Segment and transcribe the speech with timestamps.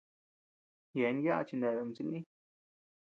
[0.97, 2.19] Yeabean yaʼa chineabea ama silï.